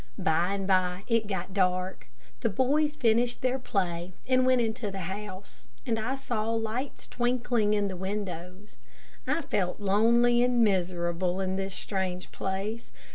By 0.17 0.55
and 0.55 0.65
by 0.65 1.03
it 1.07 1.27
got 1.27 1.53
dark. 1.53 2.07
The 2.39 2.49
boys 2.49 2.95
finished 2.95 3.43
their 3.43 3.59
play, 3.59 4.15
and 4.25 4.47
went 4.47 4.61
into 4.61 4.89
the 4.89 5.01
house, 5.01 5.67
and 5.85 5.99
I 5.99 6.15
saw 6.15 6.49
lights 6.53 7.05
twinkling 7.05 7.75
in 7.75 7.87
the 7.87 7.95
windows. 7.95 8.77
I 9.27 9.43
felt 9.43 9.79
lonely 9.79 10.41
and 10.41 10.63
miserable 10.63 11.39
in 11.39 11.55
this 11.55 11.75
strange 11.75 12.31
place. 12.31 12.91